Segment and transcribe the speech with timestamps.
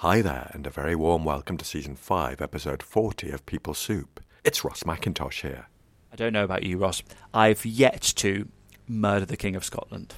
[0.00, 4.20] Hi there, and a very warm welcome to Season 5, Episode 40 of People Soup.
[4.44, 5.68] It's Ross McIntosh here.
[6.12, 7.02] I don't know about you, Ross.
[7.32, 8.46] I've yet to
[8.86, 10.16] murder the King of Scotland.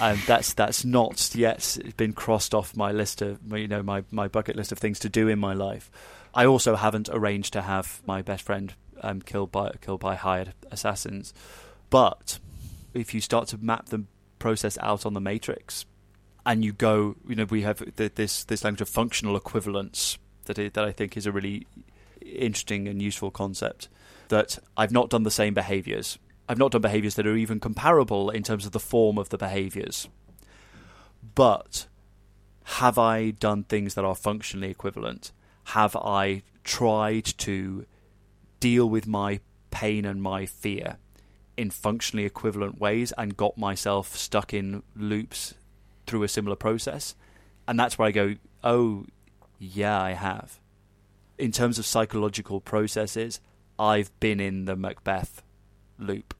[0.00, 4.26] Um, that's that's not yet been crossed off my list of you know my, my
[4.26, 5.88] bucket list of things to do in my life.
[6.34, 10.52] I also haven't arranged to have my best friend um, killed by killed by hired
[10.72, 11.32] assassins.
[11.90, 12.40] But
[12.92, 14.02] if you start to map the
[14.40, 15.86] process out on the matrix,
[16.46, 20.78] and you go, you know, we have this this language of functional equivalence that that
[20.84, 21.66] I think is a really
[22.24, 23.88] interesting and useful concept.
[24.28, 26.18] That I've not done the same behaviors.
[26.48, 29.38] I've not done behaviors that are even comparable in terms of the form of the
[29.38, 30.08] behaviors.
[31.34, 31.86] But
[32.78, 35.32] have I done things that are functionally equivalent?
[35.64, 37.86] Have I tried to
[38.60, 39.40] deal with my
[39.72, 40.98] pain and my fear
[41.56, 45.54] in functionally equivalent ways and got myself stuck in loops
[46.06, 47.14] through a similar process.
[47.68, 49.06] And that's where I go, oh,
[49.58, 50.60] yeah, I have.
[51.38, 53.40] In terms of psychological processes,
[53.78, 55.42] I've been in the Macbeth
[55.98, 56.34] loop.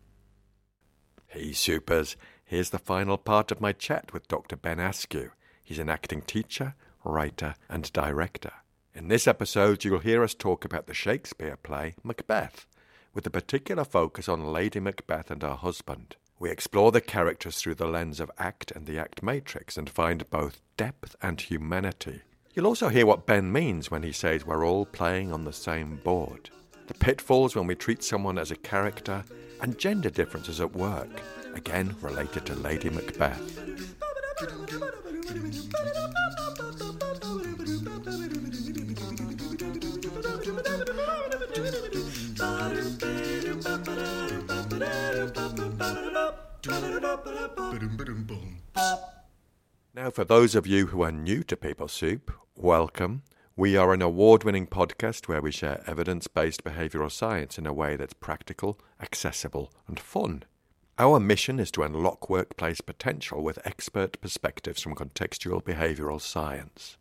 [1.27, 2.17] Hey, Soupers.
[2.45, 4.57] Here's the final part of my chat with Dr.
[4.57, 5.33] Ben Askew.
[5.63, 8.53] He's an acting teacher, writer, and director.
[8.95, 12.67] In this episode, you'll hear us talk about the Shakespeare play Macbeth,
[13.13, 16.17] with a particular focus on Lady Macbeth and her husband.
[16.39, 20.29] We explore the characters through the lens of ACT and the ACT matrix and find
[20.29, 22.21] both depth and humanity.
[22.55, 25.97] You'll also hear what Ben means when he says we're all playing on the same
[25.97, 26.51] board.
[26.89, 29.25] The pitfalls when we treat someone as a character,
[29.63, 31.09] and gender differences at work,
[31.55, 33.59] again related to Lady Macbeth.
[49.95, 53.23] Now, for those of you who are new to People Soup, welcome.
[53.57, 57.73] We are an award winning podcast where we share evidence based behavioral science in a
[57.73, 60.45] way that's practical, accessible, and fun.
[60.99, 66.97] Our mission is to unlock workplace potential with expert perspectives from contextual behavioral science.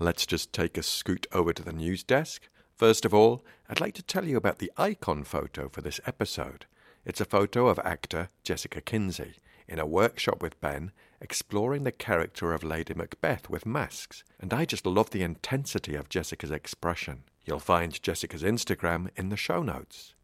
[0.00, 2.48] Let's just take a scoot over to the news desk.
[2.74, 6.66] First of all, I'd like to tell you about the icon photo for this episode.
[7.04, 9.34] It's a photo of actor Jessica Kinsey
[9.70, 14.64] in a workshop with Ben exploring the character of Lady Macbeth with masks, and I
[14.64, 17.22] just love the intensity of Jessica's expression.
[17.44, 20.14] You'll find Jessica's Instagram in the show notes.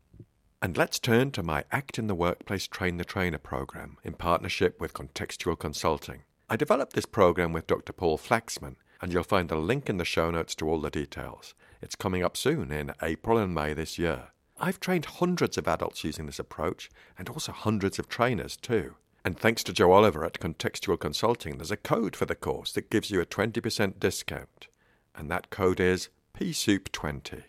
[0.60, 4.80] And let's turn to my Act in the Workplace Train the Trainer program in partnership
[4.80, 6.22] with Contextual Consulting.
[6.48, 7.92] I developed this program with Dr.
[7.92, 11.54] Paul Flaxman, and you'll find a link in the show notes to all the details.
[11.82, 14.28] It's coming up soon in April and May this year.
[14.58, 18.94] I've trained hundreds of adults using this approach, and also hundreds of trainers too.
[19.26, 22.90] And thanks to Joe Oliver at Contextual Consulting, there's a code for the course that
[22.90, 24.68] gives you a 20% discount.
[25.16, 27.42] And that code is PSoup20.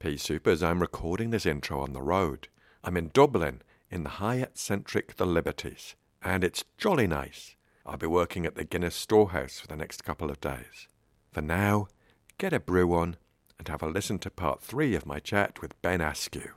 [0.00, 2.48] PSoup as I'm recording this intro on the road.
[2.82, 7.54] I'm in Dublin, in the Hyatt Centric The Liberties, and it's jolly nice.
[7.86, 10.88] I'll be working at the Guinness Storehouse for the next couple of days.
[11.30, 11.86] For now,
[12.38, 13.14] get a brew on
[13.56, 16.54] and have a listen to part three of my chat with Ben Askew.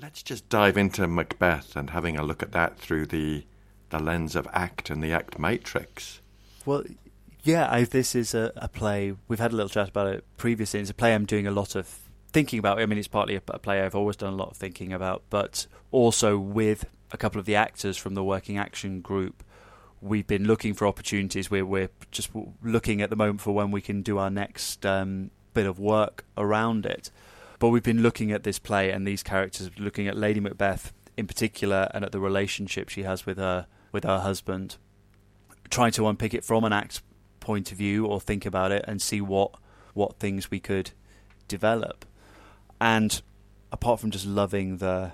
[0.00, 3.44] Let's just dive into Macbeth and having a look at that through the
[3.90, 6.20] the lens of ACT and the ACT matrix.
[6.64, 6.84] Well,
[7.42, 9.16] yeah, I, this is a, a, play.
[9.26, 10.78] We've had a little chat about it previously.
[10.78, 12.78] It's a play I'm doing a lot of thinking about.
[12.78, 15.24] I mean, it's partly a, a play I've always done a lot of thinking about,
[15.28, 19.42] but also with a couple of the actors from the Working Action Group
[20.00, 21.50] we've been looking for opportunities.
[21.50, 22.30] We're we're just
[22.62, 26.24] looking at the moment for when we can do our next um, bit of work
[26.36, 27.10] around it.
[27.60, 31.26] But we've been looking at this play and these characters, looking at Lady Macbeth in
[31.26, 34.78] particular, and at the relationship she has with her with her husband,
[35.68, 37.02] trying to unpick it from an act
[37.38, 39.52] point of view or think about it and see what
[39.92, 40.92] what things we could
[41.48, 42.06] develop.
[42.80, 43.20] And
[43.70, 45.12] apart from just loving the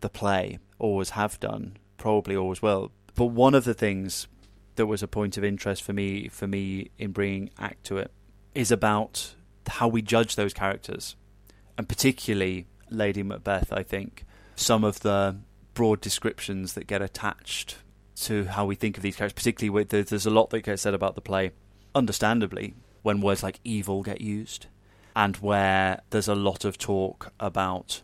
[0.00, 4.28] the play, always have done, probably always will, but one of the things
[4.76, 8.10] that was a point of interest for me for me in bringing act to it
[8.54, 9.34] is about
[9.68, 11.16] how we judge those characters,
[11.76, 13.72] and particularly Lady Macbeth.
[13.72, 14.24] I think
[14.56, 15.36] some of the
[15.74, 17.78] broad descriptions that get attached
[18.16, 20.94] to how we think of these characters, particularly with there's a lot that gets said
[20.94, 21.52] about the play,
[21.94, 24.66] understandably, when words like evil get used,
[25.16, 28.02] and where there's a lot of talk about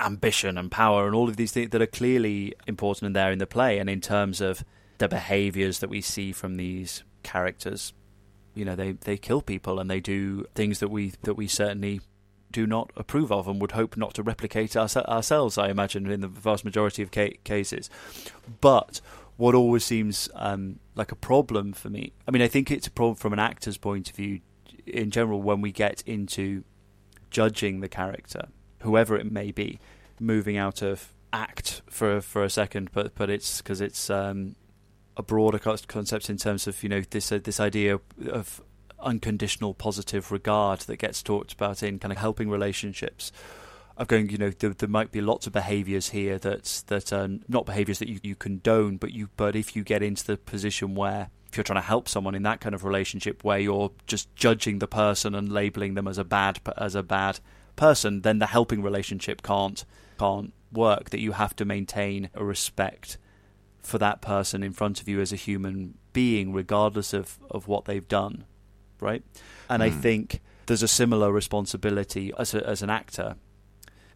[0.00, 3.38] ambition and power and all of these things that are clearly important in there in
[3.38, 4.64] the play and in terms of
[4.96, 7.92] the behaviors that we see from these characters
[8.54, 12.00] you know they they kill people and they do things that we that we certainly
[12.50, 15.56] do not approve of and would hope not to replicate our, ourselves.
[15.58, 17.90] I imagine in the vast majority of ca- cases,
[18.60, 19.00] but
[19.36, 22.12] what always seems um, like a problem for me.
[22.28, 24.40] I mean, I think it's a problem from an actor's point of view
[24.86, 26.64] in general when we get into
[27.30, 28.48] judging the character,
[28.80, 29.78] whoever it may be,
[30.18, 34.56] moving out of act for for a second, but but it's because it's um,
[35.16, 37.98] a broader concept in terms of you know this uh, this idea
[38.28, 38.60] of
[39.02, 43.32] unconditional positive regard that gets talked about in kind of helping relationships.
[43.96, 47.28] Of going, you know, there, there might be lots of behaviours here that that are
[47.48, 50.94] not behaviours that you, you condone, but you but if you get into the position
[50.94, 54.34] where if you're trying to help someone in that kind of relationship where you're just
[54.36, 57.40] judging the person and labeling them as a bad as a bad
[57.76, 59.84] person, then the helping relationship can't
[60.18, 61.10] can't work.
[61.10, 63.18] That you have to maintain a respect
[63.82, 67.84] for that person in front of you as a human being, regardless of, of what
[67.84, 68.44] they've done,
[69.00, 69.22] right?
[69.68, 69.86] And mm.
[69.86, 70.00] I hmm.
[70.00, 73.36] think there's a similar responsibility as a, as an actor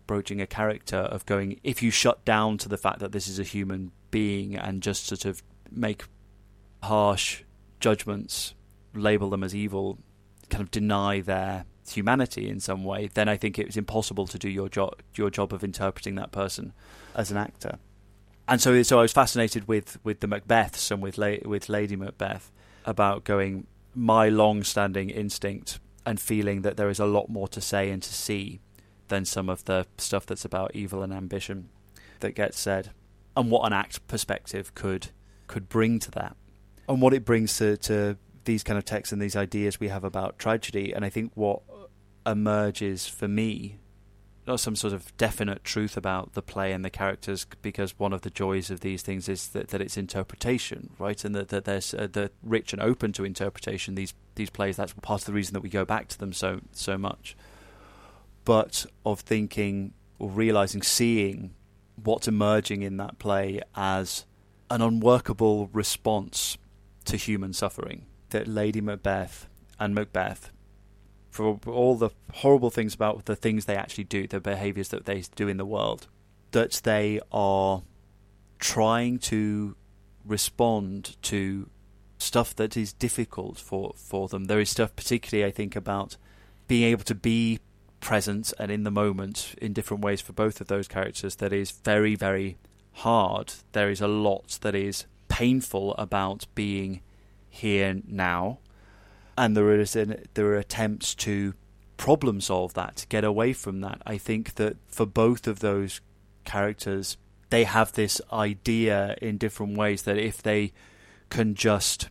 [0.07, 3.39] broaching a character of going if you shut down to the fact that this is
[3.39, 6.05] a human being and just sort of make
[6.83, 7.43] harsh
[7.81, 8.55] judgments,
[8.95, 9.99] label them as evil,
[10.51, 14.49] kind of deny their humanity in some way, then I think it's impossible to do
[14.49, 16.73] your job your job of interpreting that person
[17.15, 17.79] as an actor.
[18.47, 21.97] And so, so I was fascinated with, with the Macbeths and with La- with Lady
[21.97, 22.53] Macbeth
[22.85, 27.91] about going my long-standing instinct and feeling that there is a lot more to say
[27.91, 28.61] and to see
[29.09, 31.69] than some of the stuff that's about evil and ambition
[32.21, 32.91] that gets said,
[33.37, 35.09] and what an act perspective could
[35.47, 36.37] could bring to that
[36.89, 40.05] and what it brings to, to these kind of texts and these ideas we have
[40.05, 40.93] about tragedy.
[40.93, 41.63] And I think what
[42.27, 43.79] emerges for me,
[44.57, 48.31] some sort of definite truth about the play and the characters, because one of the
[48.31, 51.25] joys of these things is that, that it's interpretation, right?
[51.25, 53.95] And that, that there's uh, the rich and open to interpretation.
[53.95, 54.77] These these plays.
[54.77, 57.37] That's part of the reason that we go back to them so so much.
[58.45, 61.55] But of thinking or realizing, seeing
[62.03, 64.27] what's emerging in that play as
[64.71, 66.59] an unworkable response
[67.07, 68.07] to human suffering.
[68.31, 69.49] That Lady Macbeth
[69.79, 70.51] and Macbeth,
[71.35, 75.25] for all the horrible things about the things they actually do, the behaviors that they
[75.35, 76.07] do in the world,
[76.53, 77.83] that they are
[78.61, 79.75] trying to
[80.25, 81.69] respond to
[82.19, 84.45] stuff that is difficult for, for them.
[84.45, 86.17] There is stuff, particularly, I think, about
[86.69, 87.59] being able to be
[87.99, 91.73] present and in the moment in different ways for both of those characters that is
[91.73, 92.59] very, very
[92.93, 93.55] hard.
[93.73, 97.01] There is a lot that is painful about being
[97.49, 98.61] here now,
[99.37, 101.55] and there is an, there are attempts to
[101.97, 104.03] problem solve that, to get away from that.
[104.07, 106.01] I think that for both of those
[106.45, 107.17] characters,
[107.51, 110.73] they have this idea in different ways that if they
[111.31, 112.09] can just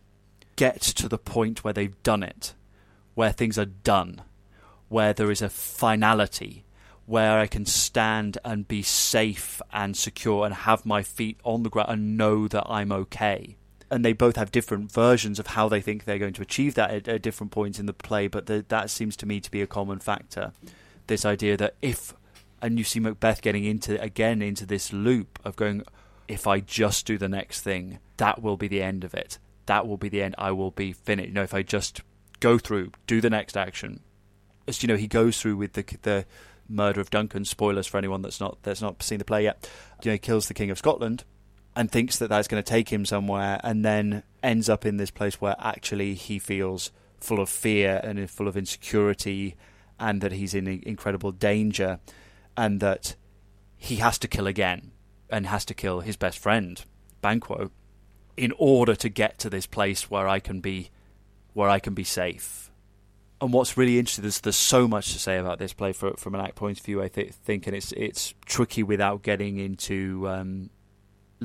[0.55, 2.53] get to the point where they've done it,
[3.13, 4.21] where things are done,
[4.89, 6.63] where there is a finality,
[7.05, 11.69] where I can stand and be safe and secure and have my feet on the
[11.69, 13.57] ground and know that I'm okay.
[13.93, 16.89] And they both have different versions of how they think they're going to achieve that
[16.89, 19.61] at, at different points in the play, but the, that seems to me to be
[19.61, 20.51] a common factor.
[21.05, 22.11] This idea that if,
[22.59, 25.83] and you see Macbeth getting into again into this loop of going,
[26.27, 29.37] if I just do the next thing, that will be the end of it.
[29.67, 30.33] That will be the end.
[30.39, 31.27] I will be finished.
[31.27, 32.01] You know, if I just
[32.39, 33.99] go through, do the next action.
[34.67, 36.25] As you know, he goes through with the the
[36.67, 37.45] murder of Duncan.
[37.45, 39.69] Spoilers for anyone that's not that's not seen the play yet.
[40.03, 41.25] You know, he kills the king of Scotland
[41.75, 45.11] and thinks that that's going to take him somewhere, and then ends up in this
[45.11, 49.55] place where actually he feels full of fear and full of insecurity,
[49.99, 51.99] and that he's in incredible danger,
[52.55, 53.15] and that
[53.75, 54.91] he has to kill again,
[55.29, 56.83] and has to kill his best friend,
[57.21, 57.71] Banquo,
[58.37, 60.89] in order to get to this place where I can be,
[61.53, 62.63] where I can be safe
[63.43, 66.33] and what's really interesting is there's so much to say about this play for, from
[66.33, 67.03] an act point of view.
[67.03, 70.69] I th- think, and it's it's tricky without getting into um,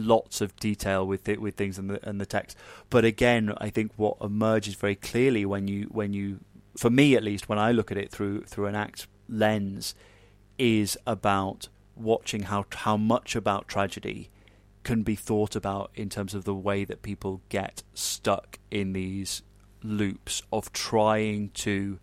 [0.06, 2.56] lots of detail with it, with things in the and the text.
[2.90, 6.40] But again, I think what emerges very clearly when you when you,
[6.76, 9.94] for me at least, when I look at it through through an act lens,
[10.58, 14.30] is about watching how how much about tragedy
[14.84, 19.42] can be thought about in terms of the way that people get stuck in these
[19.82, 21.98] loops of trying to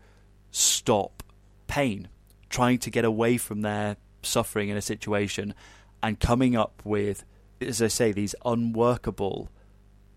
[0.51, 1.23] stop
[1.67, 2.07] pain,
[2.49, 5.53] trying to get away from their suffering in a situation,
[6.01, 7.25] and coming up with,
[7.61, 9.49] as I say, these unworkable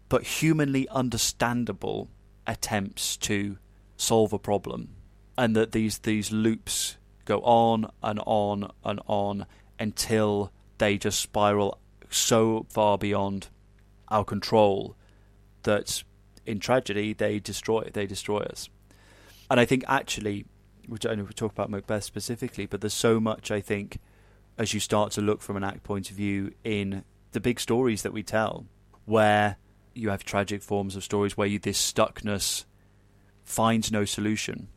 [0.09, 2.09] but humanly understandable
[2.47, 3.59] attempts to
[3.97, 4.89] solve a problem,
[5.37, 9.47] and that these these loops go on and on and on
[9.79, 11.79] until they just spiral
[12.09, 13.49] so far beyond
[14.09, 14.97] our control
[15.65, 16.03] that
[16.47, 18.71] in tragedy they destroy they destroy us.
[19.51, 20.47] And I think actually
[20.87, 23.99] which I know we talk about Macbeth specifically, but there's so much I think
[24.57, 28.03] as you start to look from an act point of view in the big stories
[28.03, 28.67] that we tell,
[29.05, 29.57] where
[29.95, 32.65] you have tragic forms of stories where you, this stuckness
[33.45, 34.69] finds no solution,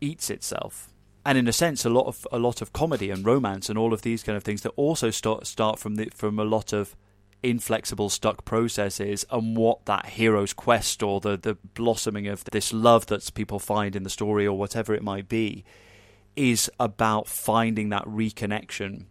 [0.00, 0.92] eats itself.
[1.24, 3.92] And in a sense, a lot of a lot of comedy and romance and all
[3.92, 6.96] of these kind of things that also start start from the, from a lot of
[7.42, 13.06] inflexible stuck processes and what that hero's quest or the the blossoming of this love
[13.06, 15.64] that people find in the story or whatever it might be
[16.34, 19.06] is about finding that reconnection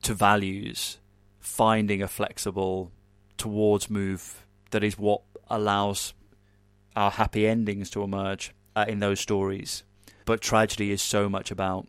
[0.00, 0.98] to values,
[1.42, 2.92] finding a flexible
[3.36, 6.14] towards move that is what allows
[6.96, 9.82] our happy endings to emerge uh, in those stories.
[10.24, 11.88] But tragedy is so much about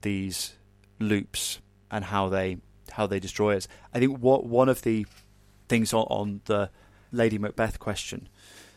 [0.00, 0.54] these
[0.98, 2.58] loops and how they
[2.92, 3.68] how they destroy us.
[3.92, 5.06] I think what one of the
[5.68, 6.70] things on, on the
[7.12, 8.28] Lady Macbeth question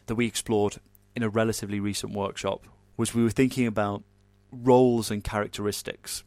[0.08, 0.80] that we explored
[1.16, 2.66] in a relatively recent workshop
[2.98, 4.04] was we were thinking about
[4.52, 6.24] roles and characteristics.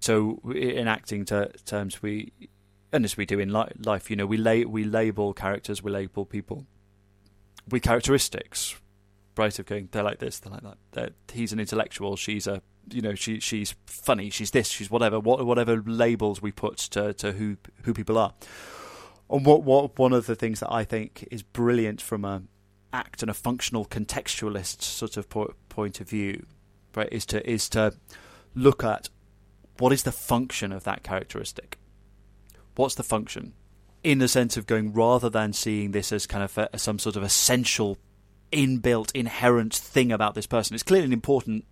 [0.00, 2.32] So in acting ter- terms, we
[2.92, 5.90] and as we do in li- life, you know, we la- we label characters, we
[5.90, 6.66] label people
[7.68, 8.76] with characteristics,
[9.36, 9.56] right?
[9.58, 10.78] Of going, they're like this, they're like that.
[10.92, 15.20] They're, he's an intellectual, she's a, you know, she she's funny, she's this, she's whatever,
[15.20, 18.34] what, whatever labels we put to to who who people are.
[19.28, 22.42] And what what one of the things that I think is brilliant from a
[22.92, 26.44] act and a functional contextualist sort of po- point of view,
[26.96, 27.94] right, is to is to
[28.54, 29.08] look at
[29.78, 31.78] what is the function of that characteristic
[32.80, 33.52] What's the function?
[34.02, 37.14] In the sense of going rather than seeing this as kind of a, some sort
[37.14, 37.98] of essential,
[38.52, 40.72] inbuilt, inherent thing about this person.
[40.72, 41.66] It's clearly an important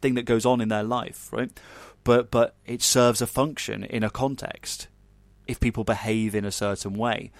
[0.00, 1.52] thing that goes on in their life, right?
[2.02, 4.88] But but it serves a function in a context
[5.46, 7.30] if people behave in a certain way.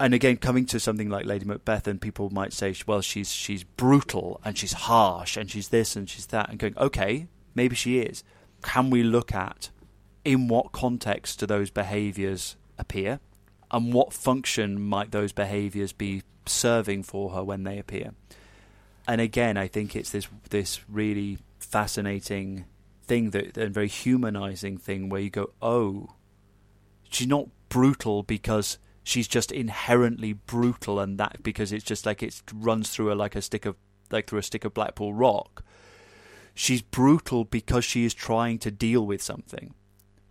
[0.00, 3.62] And again, coming to something like Lady Macbeth, and people might say, well, she's she's
[3.62, 7.98] brutal and she's harsh and she's this and she's that, and going, okay, maybe she
[7.98, 8.24] is.
[8.62, 9.68] Can we look at
[10.24, 13.20] in what context do those behaviours appear,
[13.70, 18.12] and what function might those behaviours be serving for her when they appear.
[19.06, 22.66] And again, I think it's this this really fascinating
[23.04, 26.10] thing that and very humanizing thing where you go, oh,
[27.08, 32.42] she's not brutal because she's just inherently brutal, and that because it's just like it
[32.54, 33.76] runs through her like a stick of
[34.10, 35.64] like through a stick of Blackpool rock.
[36.54, 39.74] She's brutal because she is trying to deal with something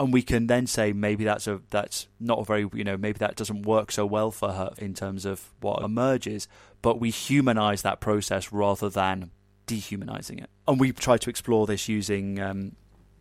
[0.02, 3.20] and we can then say maybe that's a that's not a very you know maybe
[3.20, 6.48] that doesn't work so well for her in terms of what emerges
[6.82, 9.32] but we humanize that process rather than
[9.68, 10.50] dehumanizing it.
[10.68, 12.76] And we try to explore this using um,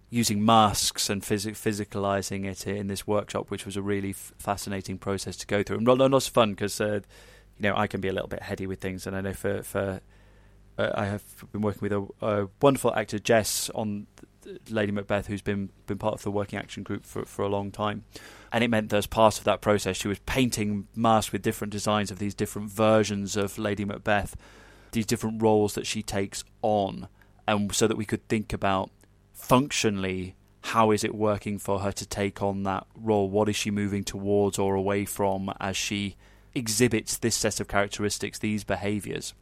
[0.09, 4.99] using masks and phys- physicalizing it in this workshop which was a really f- fascinating
[4.99, 5.77] process to go through.
[5.77, 7.01] And not, not fun because uh,
[7.59, 9.63] you know I can be a little bit heady with things and I know for
[9.63, 10.01] for
[10.79, 11.23] uh, I have
[11.53, 14.07] been working with a, a wonderful actor Jess on
[14.69, 17.71] Lady Macbeth, who's been been part of the working action group for for a long
[17.71, 18.05] time,
[18.53, 21.73] and it meant that as part of that process, she was painting masks with different
[21.73, 24.37] designs of these different versions of Lady Macbeth,
[24.93, 27.09] these different roles that she takes on,
[27.47, 28.91] and so that we could think about
[29.33, 33.29] functionally how is it working for her to take on that role?
[33.29, 36.17] What is she moving towards or away from as she
[36.55, 39.35] exhibits this set of characteristics, these behaviours?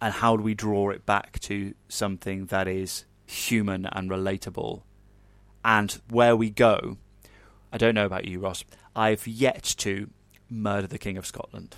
[0.00, 4.82] And how do we draw it back to something that is human and relatable.
[5.64, 6.98] And where we go,
[7.72, 8.64] I don't know about you, Ross.
[8.94, 10.10] I've yet to
[10.48, 11.76] murder the King of Scotland.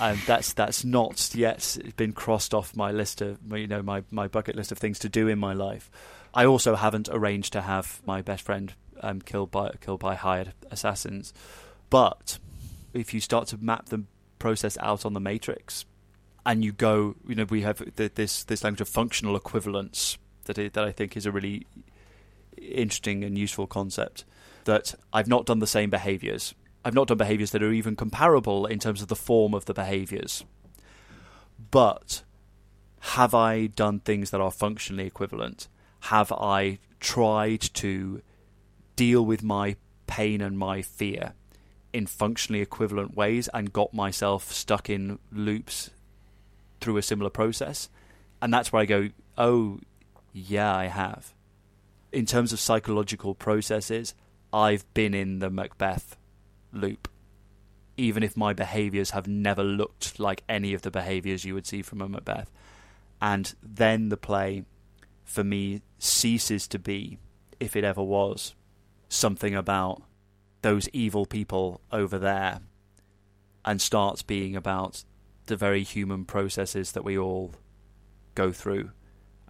[0.00, 4.26] And that's that's not yet been crossed off my list of you know my, my
[4.26, 5.90] bucket list of things to do in my life.
[6.32, 8.72] I also haven't arranged to have my best friend
[9.02, 11.34] um, killed by killed by hired assassins.
[11.90, 12.38] But
[12.94, 14.04] if you start to map the
[14.38, 15.84] process out on the matrix,
[16.46, 20.72] and you go, you know, we have this this language of functional equivalence that it,
[20.74, 21.66] that I think is a really
[22.60, 24.24] interesting and useful concept.
[24.64, 26.54] That I've not done the same behaviors.
[26.84, 29.74] I've not done behaviors that are even comparable in terms of the form of the
[29.74, 30.44] behaviors.
[31.70, 32.22] But
[33.00, 35.68] have I done things that are functionally equivalent?
[36.02, 38.22] Have I tried to
[38.96, 41.32] deal with my pain and my fear
[41.92, 45.90] in functionally equivalent ways and got myself stuck in loops
[46.80, 47.88] through a similar process?
[48.40, 49.80] And that's where I go, oh,
[50.32, 51.34] yeah, I have.
[52.10, 54.14] In terms of psychological processes,
[54.52, 56.16] I've been in the Macbeth
[56.72, 57.08] loop.
[57.96, 61.82] Even if my behaviours have never looked like any of the behaviours you would see
[61.82, 62.50] from a Macbeth.
[63.20, 64.64] And then the play,
[65.24, 67.18] for me, ceases to be,
[67.60, 68.54] if it ever was,
[69.08, 70.02] something about
[70.62, 72.60] those evil people over there
[73.64, 75.04] and starts being about
[75.46, 77.52] the very human processes that we all
[78.34, 78.90] go through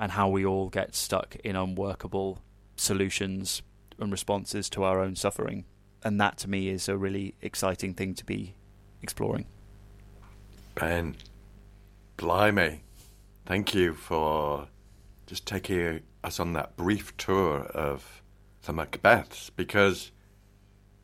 [0.02, 2.40] and how we all get stuck in unworkable
[2.74, 3.62] solutions
[4.00, 5.64] and responses to our own suffering.
[6.02, 8.56] And that to me is a really exciting thing to be
[9.00, 9.46] exploring.
[10.74, 11.14] Ben,
[12.16, 12.80] blimey,
[13.46, 14.66] thank you for
[15.28, 18.24] just taking us on that brief tour of
[18.64, 20.10] the Macbeths because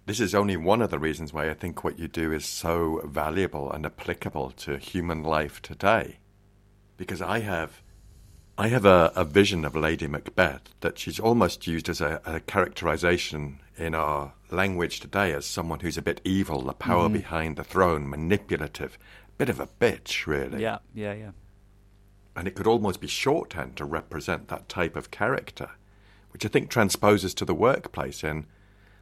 [0.06, 3.00] this is only one of the reasons why I think what you do is so
[3.04, 6.18] valuable and applicable to human life today.
[6.96, 7.80] Because I have
[8.60, 12.40] I have a, a vision of Lady Macbeth that she's almost used as a, a,
[12.40, 17.18] characterization in our language today as someone who's a bit evil, the power mm-hmm.
[17.18, 18.98] behind the throne, manipulative,
[19.36, 20.60] bit of a bitch, really.
[20.60, 21.30] Yeah, yeah, yeah.
[22.34, 25.70] And it could almost be shorthand to represent that type of character,
[26.32, 28.44] which I think transposes to the workplace in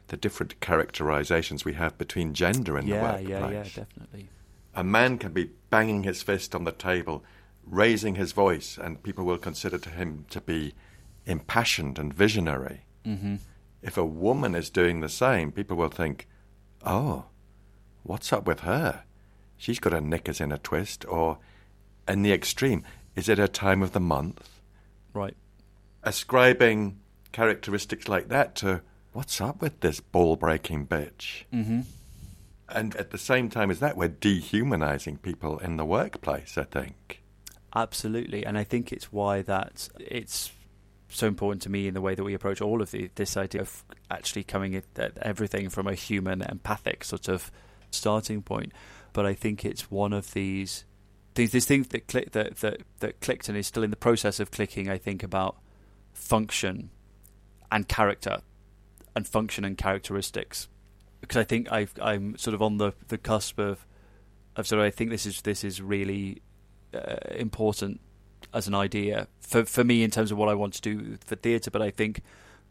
[0.09, 3.29] the different characterizations we have between gender in yeah, the workplace.
[3.29, 4.29] Yeah, yeah, definitely.
[4.75, 7.23] A man can be banging his fist on the table
[7.69, 10.73] raising his voice, and people will consider to him to be
[11.25, 12.81] impassioned and visionary.
[13.05, 13.35] Mm-hmm.
[13.81, 16.27] If a woman is doing the same, people will think,
[16.85, 17.25] "Oh,
[18.03, 19.03] what's up with her?
[19.57, 21.39] She's got her knickers in a twist." Or,
[22.07, 22.83] in the extreme,
[23.15, 24.61] is it her time of the month?
[25.13, 25.35] Right.
[26.03, 26.99] Ascribing
[27.31, 28.81] characteristics like that to
[29.13, 31.43] what's up with this ball-breaking bitch?
[31.53, 31.81] Mm-hmm.
[32.69, 36.57] And at the same time as that, we're dehumanizing people in the workplace.
[36.57, 37.21] I think.
[37.77, 40.51] Absolutely, and I think it's why that it's
[41.09, 43.61] so important to me in the way that we approach all of the, this idea
[43.61, 47.51] of actually coming at everything from a human, empathic sort of
[47.91, 48.71] starting point.
[49.13, 50.85] But I think it's one of these
[51.35, 54.39] things, this thing that click, that, that that clicked and is still in the process
[54.39, 54.89] of clicking.
[54.89, 55.57] I think about
[56.13, 56.89] function
[57.71, 58.39] and character,
[59.15, 60.67] and function and characteristics,
[61.21, 63.85] because I think i am sort of on the, the cusp of
[64.55, 66.41] of sort of I think this is this is really
[66.93, 67.99] uh, important
[68.53, 71.35] as an idea for for me in terms of what I want to do for
[71.35, 71.71] theatre.
[71.71, 72.21] But I think,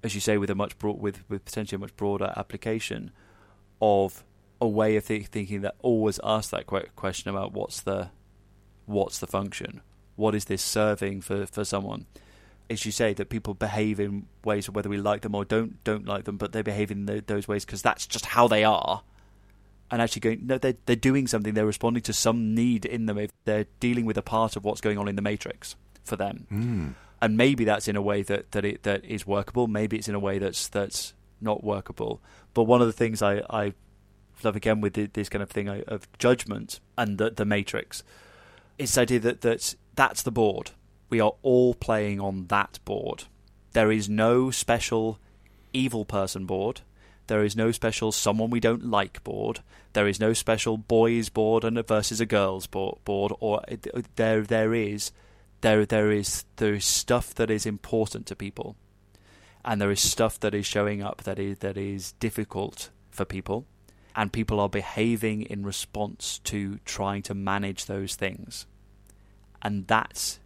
[0.02, 3.10] as you say, with a much broad, with with potentially a much broader application
[3.80, 4.24] of
[4.60, 8.10] a way of th- thinking that always asks that question about what's the
[8.86, 9.80] what's the function,
[10.16, 12.06] what is this serving for for someone.
[12.68, 16.06] As you say, that people behave in ways whether we like them or don't don't
[16.06, 19.02] like them, but they behave in the, those ways because that's just how they are
[19.90, 21.54] and actually going no they're, they're doing something.
[21.54, 24.80] They're responding to some need in them if they're dealing with a part of what's
[24.80, 26.46] going on in the matrix for them.
[26.52, 26.94] Mm.
[27.20, 29.66] and maybe that's in a way that that it that is workable.
[29.66, 32.20] Maybe it's in a way that's that's not workable.
[32.54, 33.74] But one of the things i i
[34.42, 38.02] love again with the, this kind of thing of judgment and the, the matrix
[38.78, 40.72] is the idea that that that's the board.
[41.08, 43.24] We are all playing on that board.
[43.72, 45.18] There is no special
[45.72, 46.80] evil person board
[47.26, 49.60] there is no special someone we don't like board.
[49.92, 54.42] There is no special boys board and versus a girls board, or uh, uh, there
[54.42, 55.12] there is
[55.60, 58.76] there there is there is stuff that is important to people.
[59.64, 63.66] And there is stuff that is showing up that is that is difficult for people
[64.16, 68.66] and people are behaving in response to trying to manage those things.
[69.60, 70.40] And that's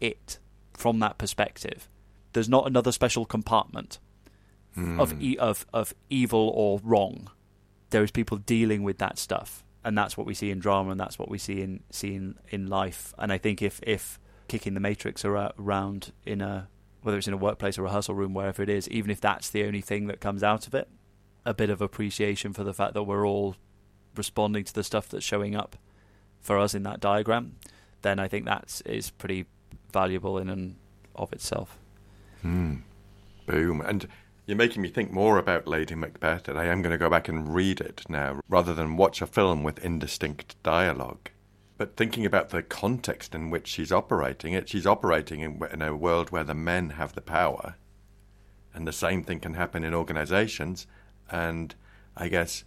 [0.00, 0.38] it
[0.72, 1.88] from that perspective.
[2.32, 3.98] There's not another special compartment
[4.80, 5.00] mm.
[5.00, 7.30] of e- of of evil or wrong.
[7.90, 11.00] There is people dealing with that stuff, and that's what we see in drama, and
[11.00, 13.14] that's what we see in see in, in life.
[13.18, 16.68] And I think if if kicking the matrix around in a
[17.02, 19.48] whether it's in a workplace or a hustle room, wherever it is, even if that's
[19.48, 20.88] the only thing that comes out of it,
[21.46, 23.56] a bit of appreciation for the fact that we're all
[24.16, 25.76] responding to the stuff that's showing up
[26.40, 27.56] for us in that diagram,
[28.02, 29.46] then I think that is pretty
[29.92, 30.76] valuable in and
[31.14, 31.78] of itself.
[32.42, 32.76] Hmm.
[33.46, 33.80] Boom.
[33.80, 34.06] And
[34.46, 37.28] you're making me think more about Lady Macbeth, and I am going to go back
[37.28, 41.30] and read it now, rather than watch a film with indistinct dialogue.
[41.76, 45.96] But thinking about the context in which she's operating it, she's operating in, in a
[45.96, 47.76] world where the men have the power,
[48.74, 50.86] and the same thing can happen in organizations,
[51.30, 51.74] and
[52.16, 52.64] I guess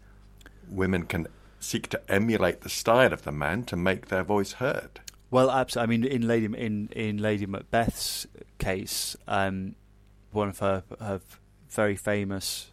[0.70, 1.28] women can
[1.60, 5.02] seek to emulate the style of the man to make their voice heard.
[5.32, 5.96] Well, absolutely.
[5.96, 9.76] I mean, in Lady in in Lady Macbeth's case, um,
[10.32, 11.22] one of her her
[11.74, 12.72] very famous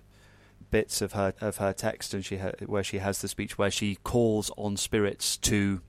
[0.70, 3.70] bits of her of her text, and she ha- where she has the speech where
[3.70, 5.80] she calls on spirits to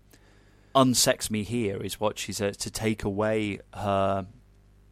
[0.76, 1.43] unsex me.
[1.43, 4.26] Here is what she says to take away her.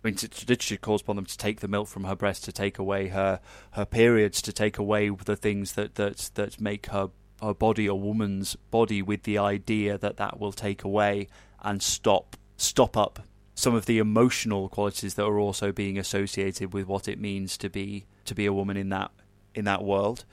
[0.02, 2.80] I mean, to, calls upon them to take the milk from her breast, to take
[2.80, 7.10] away her her periods, to take away the things that that that make her
[7.42, 11.28] her body a woman's body, with the idea that that will take away
[11.62, 13.20] and stop stop up
[13.60, 17.70] some of the emotional qualities that are also being associated with what it means to
[17.70, 19.12] be to be a woman in that
[19.54, 20.24] in that world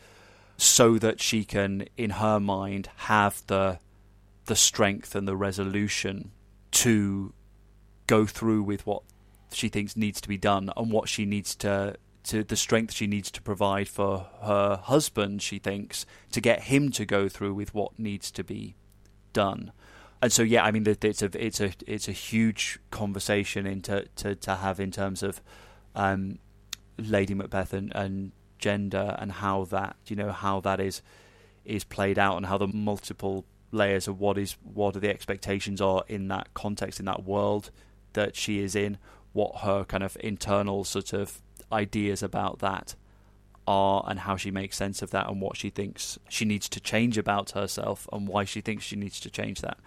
[0.56, 3.80] so that she can in her mind have the
[4.44, 6.30] the strength and the resolution
[6.70, 7.32] to
[8.06, 9.02] go through with what
[9.50, 13.08] she thinks needs to be done and what she needs to to the strength she
[13.08, 17.74] needs to provide for her husband she thinks to get him to go through with
[17.74, 18.76] what needs to be
[19.32, 19.72] done
[20.26, 24.34] and so yeah i mean it's a it's a it's a huge conversation into to,
[24.34, 25.40] to have in terms of
[25.94, 26.40] um,
[26.98, 31.00] lady macbeth and, and gender and how that you know how that is
[31.64, 35.80] is played out and how the multiple layers of what is what are the expectations
[35.80, 37.70] are in that context in that world
[38.14, 38.98] that she is in
[39.32, 42.96] what her kind of internal sort of ideas about that
[43.66, 46.80] are and how she makes sense of that and what she thinks she needs to
[46.80, 49.78] change about herself and why she thinks she needs to change that.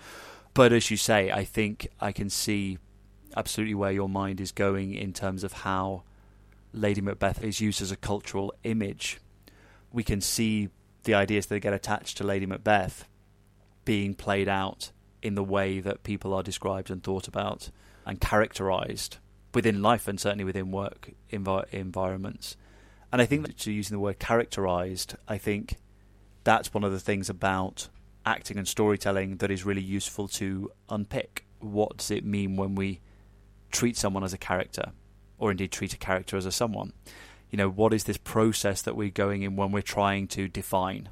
[0.54, 2.80] But as you say, I think I can see
[3.36, 6.04] absolutely where your mind is going in terms of how
[6.74, 9.20] Lady Macbeth is used as a cultural image.
[9.92, 10.70] We can see
[11.04, 13.08] the ideas that get attached to Lady Macbeth
[13.86, 17.70] being played out in the way that people are described and thought about
[18.06, 19.18] and characterized
[19.54, 22.56] within life and certainly within work envi- environments.
[23.12, 25.78] And I think that to using the word characterized, I think
[26.44, 27.90] that's one of the things about
[28.26, 31.46] acting and storytelling that is really useful to unpick.
[31.60, 33.02] What does it mean when we
[33.72, 34.92] treat someone as a character,
[35.38, 36.94] or indeed treat a character as a someone?
[37.50, 41.10] You know, what is this process that we're going in when we're trying to define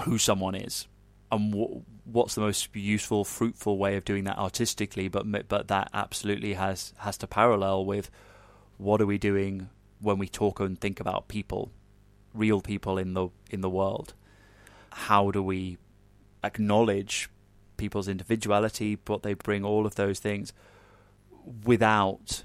[0.00, 0.86] who someone is?
[1.32, 5.08] And what's the most useful, fruitful way of doing that artistically?
[5.08, 8.10] But but that absolutely has has to parallel with
[8.76, 11.70] what are we doing when we talk and think about people,
[12.34, 14.14] real people in the in the world.
[14.92, 15.78] How do we
[16.42, 17.28] acknowledge
[17.76, 20.52] people's individuality, what they bring, all of those things,
[21.64, 22.44] without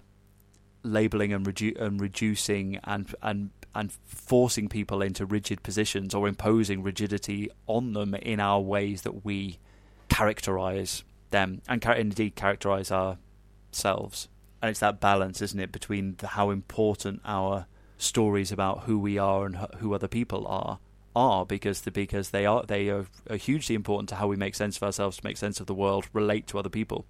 [0.84, 6.82] labeling and, redu- and reducing and and and forcing people into rigid positions or imposing
[6.82, 9.60] rigidity on them in our ways that we
[10.08, 14.30] characterize them and indeed characterize ourselves.
[14.66, 17.68] And it's that balance, isn't it, between the, how important our
[18.00, 20.80] stories about who we are and who other people are
[21.16, 24.56] are because the, because they are they are, are hugely important to how we make
[24.56, 27.06] sense of ourselves, to make sense of the world, relate to other people,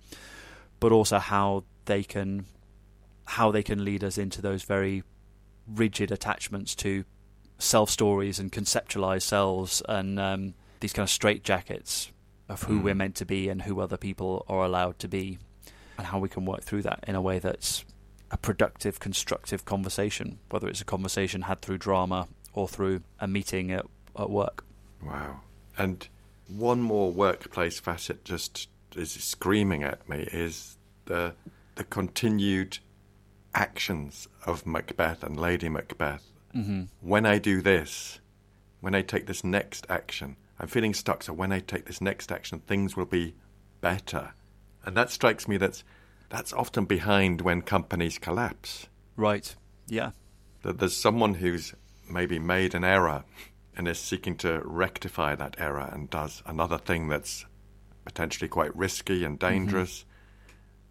[0.81, 2.45] but also how they can
[3.23, 5.05] how they can lead us into those very
[5.65, 7.05] rigid attachments to
[7.57, 12.11] self stories and conceptualized selves and um, these kind of straight jackets
[12.49, 12.83] of who mm.
[12.83, 15.37] we're meant to be and who other people are allowed to be,
[15.97, 17.85] and how we can work through that in a way that's
[18.31, 23.71] a productive, constructive conversation, whether it's a conversation had through drama or through a meeting
[23.71, 23.85] at,
[24.17, 24.65] at work.
[25.03, 25.41] Wow.
[25.77, 26.07] And
[26.47, 31.33] one more workplace facet just is screaming at me is the
[31.75, 32.79] the continued
[33.53, 36.23] actions of Macbeth and Lady Macbeth.
[36.55, 36.83] Mm-hmm.
[37.01, 38.19] When I do this,
[38.79, 41.23] when I take this next action, I'm feeling stuck.
[41.23, 43.35] So when I take this next action, things will be
[43.81, 44.33] better.
[44.85, 45.83] And that strikes me that's
[46.29, 48.87] that's often behind when companies collapse.
[49.15, 49.55] Right.
[49.87, 50.11] Yeah.
[50.63, 51.73] That there's someone who's
[52.09, 53.23] maybe made an error
[53.75, 57.45] and is seeking to rectify that error and does another thing that's
[58.05, 59.53] potentially quite risky and mm-hmm.
[59.53, 59.99] dangerous.
[59.99, 60.11] Mm-hmm.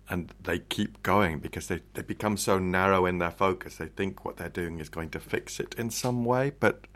[0.07, 3.77] And they keep going because they, they become so narrow in their focus.
[3.77, 6.87] They think what they're doing is going to fix it in some way, but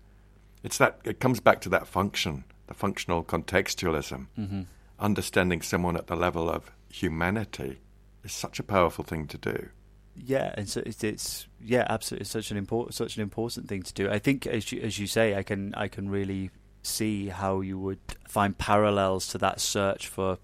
[0.62, 4.62] it's that it comes back to that function the functional contextualism, mm-hmm.
[5.00, 7.78] understanding someone at the level of humanity
[8.24, 9.68] is such a powerful thing to do.
[10.16, 13.94] Yeah, and so it's, it's yeah, absolutely such an important such an important thing to
[13.94, 14.10] do.
[14.10, 16.50] I think as you, as you say, I can I can really
[16.82, 20.38] see how you would find parallels to that search for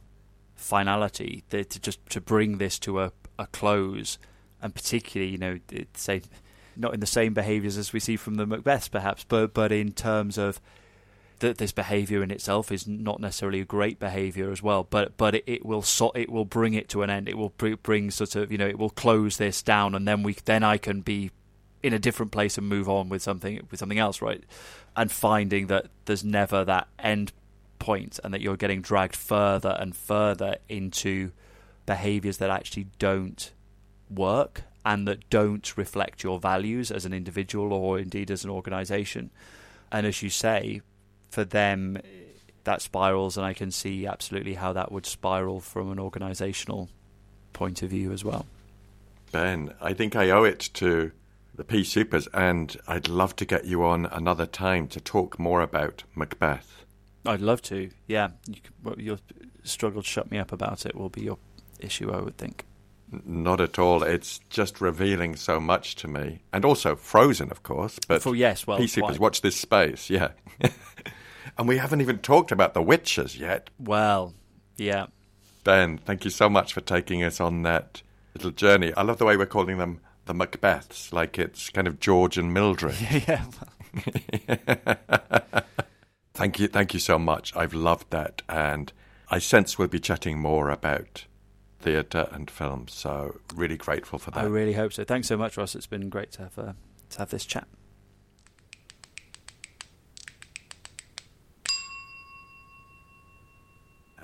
[0.54, 4.18] finality, to just to bring this to a, a close,
[4.62, 5.58] and particularly you know
[5.94, 6.22] say
[6.76, 9.92] not in the same behaviours as we see from the Macbeths perhaps, but but in
[9.92, 10.60] terms of
[11.44, 15.36] that this behavior in itself is not necessarily a great behavior as well, but but
[15.36, 17.28] it, it will so, it will bring it to an end.
[17.28, 20.22] It will br- bring sort of you know it will close this down, and then
[20.22, 21.30] we then I can be
[21.82, 24.42] in a different place and move on with something with something else, right?
[24.96, 27.32] And finding that there's never that end
[27.78, 31.32] point, and that you're getting dragged further and further into
[31.86, 33.52] behaviors that actually don't
[34.08, 39.30] work and that don't reflect your values as an individual or indeed as an organization.
[39.90, 40.82] And as you say,
[41.34, 41.98] for them
[42.62, 46.88] that spirals, and I can see absolutely how that would spiral from an organisational
[47.52, 48.46] point of view as well.
[49.32, 51.12] Ben, I think I owe it to
[51.54, 55.60] the P Soupers, and I'd love to get you on another time to talk more
[55.60, 56.84] about Macbeth.
[57.26, 57.90] I'd love to.
[58.06, 59.18] Yeah, you, well, your
[59.64, 61.38] struggle to shut me up about it will be your
[61.80, 62.64] issue, I would think.
[63.24, 64.02] Not at all.
[64.02, 67.98] It's just revealing so much to me, and also Frozen, of course.
[68.06, 70.08] But For, yes, well, Soupers, watch this space.
[70.08, 70.30] Yeah.
[71.56, 73.70] And we haven't even talked about the witches yet.
[73.78, 74.34] Well,
[74.76, 75.06] yeah.
[75.62, 78.02] Ben, thank you so much for taking us on that
[78.34, 78.92] little journey.
[78.94, 82.52] I love the way we're calling them the Macbeths, like it's kind of George and
[82.52, 82.96] Mildred.
[83.28, 83.44] yeah.
[86.34, 87.54] thank you, thank you so much.
[87.54, 88.92] I've loved that, and
[89.30, 91.26] I sense we'll be chatting more about
[91.80, 92.88] theatre and film.
[92.88, 94.40] So really grateful for that.
[94.40, 95.04] I really hope so.
[95.04, 95.74] Thanks so much, Ross.
[95.74, 96.72] It's been great to have uh,
[97.10, 97.68] to have this chat.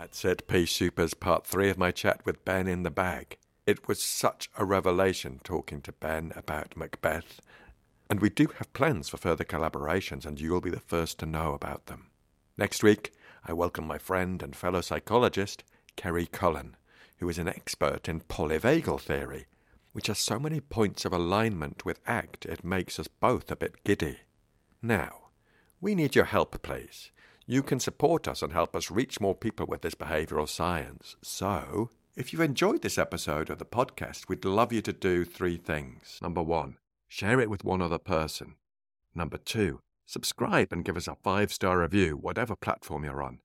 [0.00, 3.36] That's it, P Soupers, part three of my chat with Ben in the bag.
[3.66, 7.42] It was such a revelation talking to Ben about Macbeth,
[8.08, 11.52] and we do have plans for further collaborations, and you'll be the first to know
[11.52, 12.06] about them.
[12.56, 13.12] Next week,
[13.44, 15.64] I welcome my friend and fellow psychologist,
[15.96, 16.76] Kerry Cullen,
[17.18, 19.48] who is an expert in polyvagal theory,
[19.92, 23.84] which has so many points of alignment with ACT it makes us both a bit
[23.84, 24.20] giddy.
[24.80, 25.28] Now,
[25.78, 27.10] we need your help, please.
[27.46, 31.16] You can support us and help us reach more people with this behavioral science.
[31.22, 35.56] So, if you've enjoyed this episode of the podcast, we'd love you to do three
[35.56, 36.18] things.
[36.22, 36.76] Number one,
[37.08, 38.56] share it with one other person.
[39.14, 43.40] Number two, subscribe and give us a five star review, whatever platform you're on.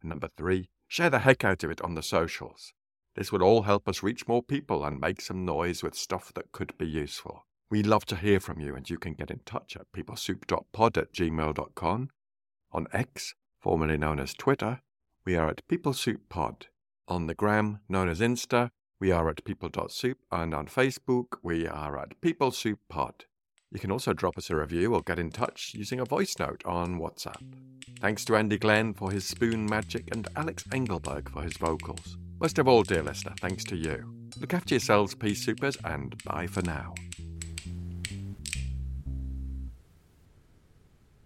[0.00, 2.72] And number three, share the heck out of it on the socials.
[3.16, 6.52] This would all help us reach more people and make some noise with stuff that
[6.52, 7.46] could be useful.
[7.70, 11.12] We'd love to hear from you, and you can get in touch at peoplesoup.pod at
[11.12, 12.10] gmail.com.
[12.72, 14.80] On X, formerly known as Twitter,
[15.24, 16.66] we are at PeopleSoupPod.
[17.08, 21.98] On the gram, known as Insta, we are at people.soup, and on Facebook, we are
[21.98, 23.22] at PeopleSoupPod.
[23.72, 26.62] You can also drop us a review or get in touch using a voice note
[26.64, 27.42] on WhatsApp.
[28.00, 32.16] Thanks to Andy Glenn for his spoon magic and Alex Engelberg for his vocals.
[32.40, 34.12] Most of all, dear listener, thanks to you.
[34.40, 36.94] Look after yourselves, P Soupers, and bye for now.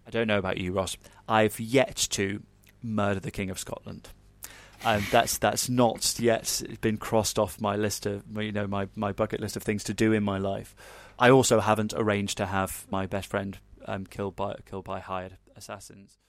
[0.05, 0.97] I don't know about you, Ross.
[1.27, 2.43] I've yet to
[2.81, 4.09] murder the King of Scotland.
[4.83, 9.11] Um, that's that's not yet been crossed off my list of you know my, my
[9.11, 10.75] bucket list of things to do in my life.
[11.17, 15.37] I also haven't arranged to have my best friend um, killed by killed by hired
[15.55, 16.19] assassins.